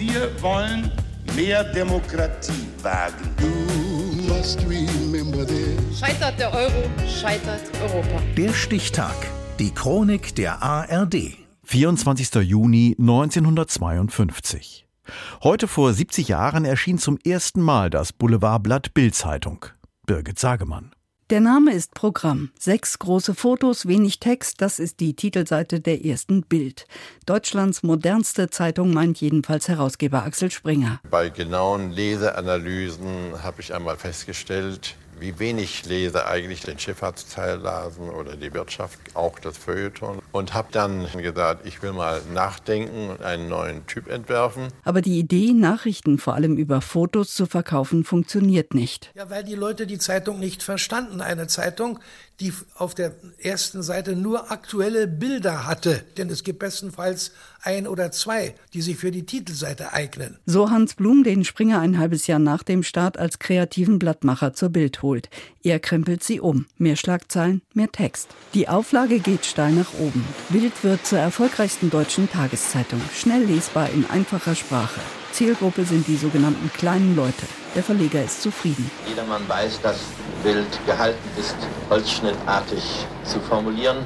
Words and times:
Wir 0.00 0.30
wollen 0.40 0.90
mehr 1.36 1.62
Demokratie 1.62 2.66
wagen. 2.82 3.34
Scheitert 5.94 6.40
der 6.40 6.54
Euro, 6.54 6.90
scheitert 7.06 7.60
Europa. 7.82 8.22
Der 8.34 8.54
Stichtag. 8.54 9.14
Die 9.58 9.74
Chronik 9.74 10.34
der 10.36 10.62
ARD. 10.62 11.36
24. 11.64 12.36
Juni 12.36 12.96
1952. 12.98 14.86
Heute 15.42 15.68
vor 15.68 15.92
70 15.92 16.28
Jahren 16.28 16.64
erschien 16.64 16.96
zum 16.96 17.18
ersten 17.22 17.60
Mal 17.60 17.90
das 17.90 18.14
Boulevardblatt 18.14 18.94
Bild-Zeitung. 18.94 19.66
Birgit 20.06 20.38
Sagemann. 20.38 20.92
Der 21.30 21.40
Name 21.40 21.72
ist 21.72 21.94
Programm. 21.94 22.50
Sechs 22.58 22.98
große 22.98 23.36
Fotos, 23.36 23.86
wenig 23.86 24.18
Text, 24.18 24.60
das 24.60 24.80
ist 24.80 24.98
die 24.98 25.14
Titelseite 25.14 25.78
der 25.78 26.04
ersten 26.04 26.42
Bild. 26.42 26.86
Deutschlands 27.24 27.84
modernste 27.84 28.50
Zeitung 28.50 28.92
meint 28.92 29.20
jedenfalls 29.20 29.68
Herausgeber 29.68 30.24
Axel 30.24 30.50
Springer. 30.50 30.98
Bei 31.08 31.28
genauen 31.28 31.92
Leseanalysen 31.92 33.44
habe 33.44 33.60
ich 33.60 33.72
einmal 33.72 33.96
festgestellt, 33.96 34.96
wie 35.20 35.38
wenig 35.38 35.86
Leser 35.86 36.26
eigentlich 36.26 36.62
den 36.62 36.78
Schifffahrtsteil 36.78 37.58
lasen 37.58 38.08
oder 38.10 38.36
die 38.36 38.52
Wirtschaft, 38.52 38.98
auch 39.14 39.38
das 39.38 39.56
Feuilleton. 39.56 40.20
Und 40.32 40.54
habe 40.54 40.68
dann 40.72 41.06
gesagt, 41.12 41.66
ich 41.66 41.82
will 41.82 41.92
mal 41.92 42.20
nachdenken 42.32 43.10
und 43.10 43.22
einen 43.22 43.48
neuen 43.48 43.86
Typ 43.86 44.08
entwerfen. 44.08 44.68
Aber 44.84 45.02
die 45.02 45.18
Idee, 45.18 45.52
Nachrichten 45.52 46.18
vor 46.18 46.34
allem 46.34 46.56
über 46.56 46.80
Fotos 46.80 47.34
zu 47.34 47.46
verkaufen, 47.46 48.04
funktioniert 48.04 48.74
nicht. 48.74 49.10
Ja, 49.14 49.30
weil 49.30 49.44
die 49.44 49.54
Leute 49.54 49.86
die 49.86 49.98
Zeitung 49.98 50.38
nicht 50.38 50.62
verstanden. 50.62 51.20
Eine 51.20 51.46
Zeitung, 51.46 51.98
die 52.40 52.52
auf 52.74 52.94
der 52.94 53.14
ersten 53.38 53.82
Seite 53.82 54.16
nur 54.16 54.50
aktuelle 54.50 55.06
Bilder 55.06 55.66
hatte. 55.66 56.04
Denn 56.16 56.30
es 56.30 56.42
gibt 56.42 56.58
bestenfalls 56.58 57.32
ein 57.62 57.86
oder 57.86 58.10
zwei, 58.10 58.54
die 58.72 58.80
sich 58.80 58.96
für 58.96 59.10
die 59.10 59.26
Titelseite 59.26 59.92
eignen. 59.92 60.38
So 60.46 60.70
Hans 60.70 60.94
Blum, 60.94 61.22
den 61.24 61.44
Springer 61.44 61.80
ein 61.80 61.98
halbes 61.98 62.26
Jahr 62.26 62.38
nach 62.38 62.62
dem 62.62 62.82
Start 62.82 63.18
als 63.18 63.38
kreativen 63.38 63.98
Blattmacher 63.98 64.54
zur 64.54 64.70
Bild 64.70 65.02
holt. 65.02 65.09
Er 65.62 65.78
krempelt 65.78 66.22
sie 66.22 66.40
um. 66.40 66.66
Mehr 66.78 66.96
Schlagzeilen, 66.96 67.62
mehr 67.74 67.90
Text. 67.90 68.28
Die 68.54 68.68
Auflage 68.68 69.18
geht 69.18 69.44
steil 69.44 69.72
nach 69.72 69.92
oben. 69.98 70.24
Bild 70.48 70.84
wird 70.84 71.06
zur 71.06 71.18
erfolgreichsten 71.18 71.90
deutschen 71.90 72.30
Tageszeitung. 72.30 73.00
Schnell 73.14 73.44
lesbar 73.44 73.90
in 73.90 74.06
einfacher 74.06 74.54
Sprache. 74.54 75.00
Zielgruppe 75.32 75.84
sind 75.84 76.06
die 76.06 76.16
sogenannten 76.16 76.70
kleinen 76.72 77.14
Leute. 77.14 77.46
Der 77.74 77.82
Verleger 77.82 78.24
ist 78.24 78.42
zufrieden. 78.42 78.90
Jedermann 79.08 79.48
weiß, 79.48 79.80
dass 79.80 80.00
Bild 80.42 80.66
gehalten 80.86 81.28
ist, 81.38 81.56
holzschnittartig 81.88 82.82
zu 83.24 83.40
formulieren. 83.40 83.98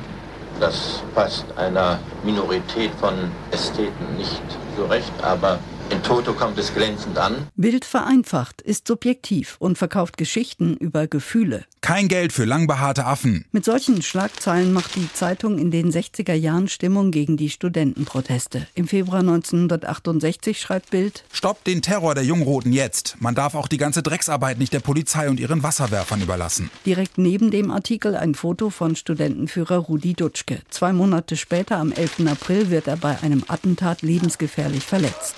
Das 0.61 1.03
passt 1.15 1.47
einer 1.57 1.99
Minorität 2.25 2.91
von 3.01 3.15
Ästheten 3.51 4.17
nicht 4.17 4.43
so 4.77 4.85
recht, 4.87 5.13
aber 5.23 5.59
in 5.95 6.03
Toto 6.03 6.33
kommt 6.33 6.59
es 6.59 6.75
glänzend 6.75 7.17
an. 7.19 7.47
Bild 7.55 7.85
vereinfacht, 7.85 8.61
ist 8.63 8.89
subjektiv 8.89 9.55
und 9.61 9.79
verkauft 9.79 10.17
Geschichten 10.17 10.77
über 10.77 11.07
Gefühle. 11.07 11.65
Kein 11.83 12.09
Geld 12.09 12.33
für 12.33 12.45
langbehaarte 12.45 13.05
Affen. 13.05 13.45
Mit 13.53 13.65
solchen 13.65 14.03
Schlagzeilen 14.03 14.73
macht 14.73 14.97
die 14.97 15.13
Zeitung 15.13 15.59
in 15.59 15.71
den 15.71 15.93
60er 15.93 16.33
Jahren 16.33 16.67
Stimmung 16.67 17.11
gegen 17.11 17.37
die 17.37 17.51
Studentenproteste. 17.51 18.67
Im 18.75 18.89
Februar 18.89 19.21
1968 19.21 20.61
schreibt 20.61 20.91
Bild: 20.91 21.25
Stoppt 21.33 21.67
den 21.67 21.83
Terror 21.83 22.15
der 22.15 22.25
Jungroten 22.25 22.73
jetzt. 22.73 23.17
Man 23.21 23.35
darf 23.35 23.55
auch 23.55 23.69
die 23.69 23.77
ganze 23.77 24.03
Drecksarbeit 24.03 24.59
nicht 24.59 24.73
der 24.73 24.81
Polizei 24.81 25.29
und 25.29 25.39
ihren 25.39 25.63
Wasserwerfern 25.63 26.23
überlassen. 26.23 26.71
Direkt 26.87 27.19
neben 27.19 27.51
dem 27.51 27.71
Artikel 27.71 28.17
ein 28.17 28.35
Foto 28.35 28.71
von 28.71 28.97
Studentenführer 28.97 29.77
Rudi 29.77 30.15
Dutschke. 30.15 30.63
Zwei 30.71 30.93
Monate 30.93 31.37
später, 31.37 31.77
am 31.77 31.93
11. 31.93 32.27
April, 32.27 32.71
wird 32.71 32.89
er 32.89 32.97
bei 32.97 33.21
einem 33.21 33.45
Attentat 33.47 34.03
lebensgefährlich 34.03 34.85
verletzt. 34.85 35.35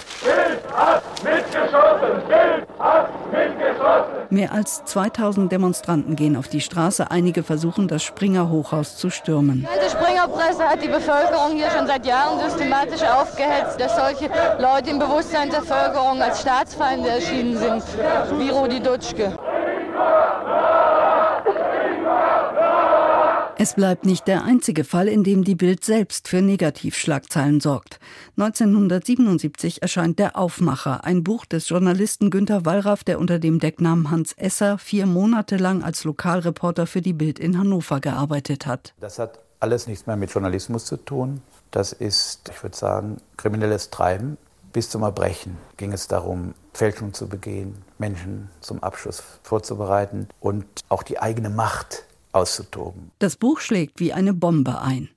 Mehr 4.29 4.53
als 4.53 4.85
2000 4.85 5.51
Demonstranten 5.51 6.17
gehen 6.17 6.37
auf 6.37 6.49
die 6.49 6.61
Straße. 6.61 7.11
Einige 7.11 7.43
versuchen, 7.43 7.89
das 7.89 8.03
Springer 8.03 8.51
Hochhaus 8.51 8.97
zu 8.97 9.09
stürmen. 9.09 9.67
Die 9.85 9.91
Springerpresse 9.91 10.65
hat 10.65 10.83
die 10.83 10.89
Bevölkerung 10.89 11.53
hier 11.55 11.71
schon 11.71 11.87
seit 11.87 12.05
Jahren 12.05 12.41
systematisch 12.41 13.03
aufgehetzt, 13.03 13.81
dass 13.81 13.97
solche 13.97 14.29
Leute 14.59 14.91
im 14.91 14.99
Bewusstsein 14.99 15.49
der 15.51 15.61
Bevölkerung 15.61 16.21
als 16.21 16.43
Staatsfeinde 16.43 17.09
erschienen 17.09 17.57
sind, 17.57 17.83
wie 18.39 18.51
Rudi 18.51 18.81
Dutschke. 18.81 19.33
Es 23.59 23.73
bleibt 23.73 24.05
nicht 24.05 24.29
der 24.29 24.45
einzige 24.45 24.85
Fall, 24.85 25.09
in 25.09 25.25
dem 25.25 25.43
die 25.43 25.55
Bild 25.55 25.83
selbst 25.83 26.29
für 26.29 26.43
Negativschlagzeilen 26.43 27.61
sorgt. 27.61 27.99
1977 28.37 29.81
erscheint 29.81 30.19
Der 30.19 30.37
Aufmacher, 30.37 31.05
ein 31.05 31.25
Buch 31.25 31.47
des 31.47 31.71
Journalisten 31.71 32.29
Günter 32.29 32.67
Wallraff, 32.67 33.03
der 33.03 33.19
unter 33.19 33.39
dem 33.39 33.59
Decknamen 33.59 34.11
Hans 34.11 34.35
Esser 34.35 34.77
vier 34.77 35.07
Monate 35.07 35.57
lang 35.57 35.83
als 35.83 36.05
Lokalreporter 36.05 36.87
für 36.87 37.01
die 37.01 37.15
Bild 37.15 37.39
in 37.39 37.59
Hannover 37.59 38.01
gearbeitet 38.01 38.67
hat. 38.67 38.93
Das 39.01 39.19
hat 39.19 39.39
alles 39.59 39.87
nichts 39.87 40.07
mehr 40.07 40.17
mit 40.17 40.31
Journalismus 40.31 40.85
zu 40.85 40.99
tun. 40.99 41.41
Das 41.71 41.95
ist, 41.95 42.51
ich 42.51 42.63
würde 42.63 42.77
sagen, 42.77 43.17
kriminelles 43.39 43.89
Treiben. 43.89 44.37
Bis 44.75 44.91
zum 44.91 45.03
Erbrechen 45.03 45.57
ging 45.79 45.95
es 45.95 46.09
darum, 46.09 46.53
Fälschung 46.75 47.15
zu 47.15 47.27
begehen, 47.27 47.83
Menschen 47.97 48.51
zum 48.61 48.83
Abschuss 48.83 49.23
vorzubereiten 49.43 50.29
und 50.41 50.67
auch 50.91 51.03
die 51.03 51.19
eigene 51.19 51.49
Macht 51.49 52.05
auszutoben. 52.37 53.11
Das 53.19 53.37
Buch 53.37 53.61
schlägt 53.61 54.01
wie 54.01 54.13
eine 54.13 54.35
Bombe 54.35 54.81
ein. 54.81 55.09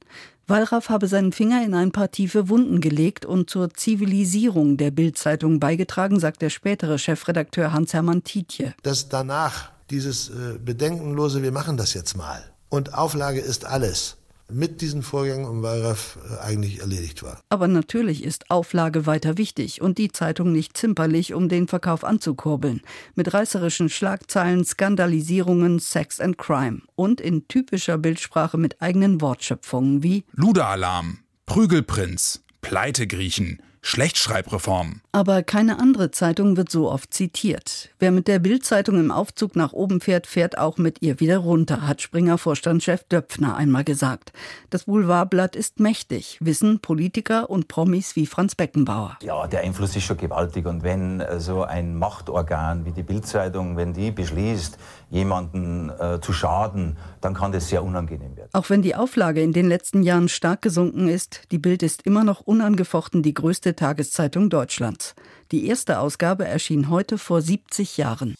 Wallraff 0.48 0.90
habe 0.90 1.08
seinen 1.08 1.32
Finger 1.32 1.64
in 1.64 1.76
ein 1.76 1.92
paar 1.92 2.10
tiefe 2.10 2.50
Wunden 2.50 2.82
gelegt 2.82 3.24
und 3.26 3.52
zur 3.52 3.72
Zivilisierung 3.72 4.78
der 4.78 4.90
Bildzeitung 4.90 5.60
beigetragen, 5.60 6.20
sagt 6.20 6.42
der 6.42 6.50
spätere 6.50 6.98
Chefredakteur 6.98 7.72
Hans-Hermann 7.72 8.24
Tietje. 8.24 8.74
Dass 8.82 9.10
danach 9.10 9.72
dieses 9.92 10.30
äh, 10.30 10.58
bedenkenlose, 10.58 11.44
wir 11.44 11.52
machen 11.52 11.78
das 11.78 11.94
jetzt 11.94 12.18
mal 12.18 12.44
und 12.70 12.96
Auflage 12.96 13.40
ist 13.40 13.66
alles, 13.66 14.18
mit 14.50 14.82
diesen 14.82 15.04
Vorgängen 15.04 15.46
um 15.46 15.62
Wallraff 15.62 16.18
äh, 16.30 16.44
eigentlich 16.44 16.80
erledigt 16.80 17.24
war. 17.24 17.42
Aber 17.50 17.68
natürlich 17.68 18.24
ist 18.24 18.50
Auflage 18.50 19.06
weiter 19.06 19.38
wichtig 19.38 19.82
und 19.82 19.98
die 19.98 20.12
Zeitung 20.12 20.52
nicht 20.52 20.78
zimperlich, 20.78 21.34
um 21.34 21.50
den 21.50 21.68
Verkauf 21.68 22.04
anzukurbeln. 22.04 22.82
Mit 23.16 23.34
reißerischen 23.34 23.90
Schlagzeilen, 23.90 24.66
Skandalisierungen, 24.66 25.80
Sex 25.80 26.20
and 26.20 26.38
Crime 26.38 26.82
und 26.96 27.22
in 27.22 27.48
typischer 27.48 27.98
Bildsprache 27.98 28.58
mit 28.58 28.82
eigenen 28.82 29.22
Wortschöpfungen 29.22 30.04
wie 30.04 30.24
Luder-Alarm, 30.34 31.20
Prügelprinz, 31.46 32.42
Pleitegriechen, 32.62 33.62
Schlechtschreibreform. 33.82 35.02
Aber 35.12 35.42
keine 35.42 35.80
andere 35.80 36.12
Zeitung 36.12 36.58
wird 36.58 36.70
so 36.70 36.92
oft 36.92 37.14
zitiert. 37.14 37.90
Wer 37.98 38.12
mit 38.12 38.28
der 38.28 38.40
Bildzeitung 38.40 39.00
im 39.00 39.12
Aufzug 39.12 39.56
nach 39.56 39.74
oben 39.74 40.02
fährt, 40.02 40.28
fährt 40.28 40.58
auch 40.58 40.78
mit 40.78 41.02
ihr 41.02 41.20
wieder 41.20 41.38
runter, 41.38 41.88
hat 41.88 42.02
Springer 42.02 42.38
Vorstandschef 42.38 43.04
Döpfner 43.06 43.56
einmal 43.56 43.84
gesagt. 43.84 44.34
Das 44.70 44.84
Boulevardblatt 44.84 45.56
ist 45.56 45.80
mächtig, 45.80 46.38
wissen 46.42 46.80
Politiker 46.80 47.50
und 47.50 47.68
Promis 47.68 48.16
wie 48.16 48.26
Franz 48.26 48.56
Beckenbauer. 48.56 49.18
Ja, 49.24 49.48
der 49.48 49.62
Einfluss 49.62 49.96
ist 49.96 50.04
schon 50.04 50.18
gewaltig 50.18 50.66
und 50.66 50.84
wenn 50.84 51.24
so 51.38 51.64
ein 51.64 51.96
Machtorgan 51.96 52.86
wie 52.86 52.92
die 52.92 53.04
Bildzeitung, 53.04 53.78
wenn 53.78 53.94
die 53.94 54.12
beschließt, 54.12 54.78
jemanden 55.10 55.90
äh, 55.90 56.20
zu 56.22 56.34
schaden, 56.34 56.98
dann 57.22 57.34
kann 57.34 57.52
das 57.52 57.70
sehr 57.70 57.84
unangenehm 57.84 58.38
werden. 58.38 58.50
Auch 58.54 58.70
wenn 58.70 58.82
die 58.82 58.96
Auflage 58.96 59.42
in 59.42 59.54
den 59.54 59.68
letzten 59.68 60.04
Jahren 60.04 60.30
stark 60.30 60.62
gesunken 60.62 61.08
ist, 61.08 61.42
die 61.52 61.58
Bild 61.58 61.82
ist 61.82 62.04
immer 62.04 62.24
noch 62.24 62.42
unangefochten 62.42 63.24
die 63.24 63.34
größte 63.34 63.69
Tageszeitung 63.76 64.50
Deutschlands. 64.50 65.14
Die 65.52 65.68
erste 65.68 66.00
Ausgabe 66.00 66.46
erschien 66.46 66.90
heute 66.90 67.18
vor 67.18 67.42
70 67.42 67.98
Jahren. 67.98 68.36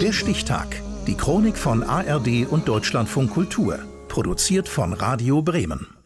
Der 0.00 0.12
Stichtag. 0.12 0.82
Die 1.06 1.14
Chronik 1.14 1.56
von 1.56 1.82
ARD 1.82 2.46
und 2.48 2.68
Deutschlandfunk 2.68 3.30
Kultur. 3.30 3.78
Produziert 4.08 4.68
von 4.68 4.92
Radio 4.92 5.42
Bremen. 5.42 5.97